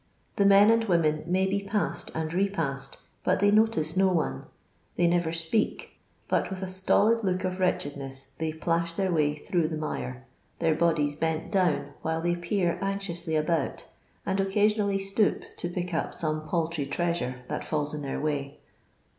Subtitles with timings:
[0.37, 4.45] The men and women may be passed and repassed, but they notice no one;
[4.95, 5.91] they never speak,
[6.27, 10.25] but with a stolid look of wretchedness they plash their way through the mire,
[10.57, 13.85] their bodies bent down while they peer anxiously about,
[14.25, 18.57] and occasinnally stoop to pick up some paltry treasure that falls in their way.